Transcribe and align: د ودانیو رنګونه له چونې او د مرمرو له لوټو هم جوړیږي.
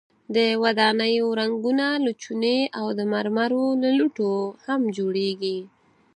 د 0.35 0.37
ودانیو 0.63 1.27
رنګونه 1.39 1.87
له 2.05 2.11
چونې 2.21 2.57
او 2.79 2.87
د 2.97 2.99
مرمرو 3.13 3.65
له 3.81 3.89
لوټو 3.97 4.31
هم 4.65 4.81
جوړیږي. 4.97 5.59